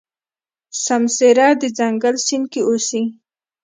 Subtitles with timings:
[0.85, 3.03] سمسيره د ځنګل سیند کې اوسي.